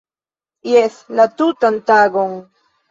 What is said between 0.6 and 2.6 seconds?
Jes!- La tutan tagon